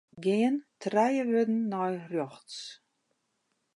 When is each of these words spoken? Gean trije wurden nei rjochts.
Gean 0.23 0.55
trije 0.81 1.23
wurden 1.31 1.59
nei 1.71 1.93
rjochts. 2.11 2.57